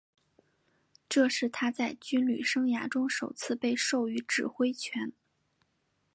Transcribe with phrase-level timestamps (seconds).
[1.07, 5.13] 这是他在军旅生涯中首次被授予指挥权。